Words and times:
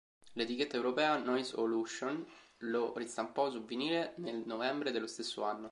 L'etichetta 0.33 0.77
europea 0.77 1.15
nois-o-lution 1.19 2.25
lo 2.61 2.91
ristampò 2.95 3.51
su 3.51 3.63
vinile 3.65 4.13
nel 4.15 4.41
novembre 4.47 4.89
dello 4.89 5.05
stesso 5.05 5.43
anno. 5.43 5.69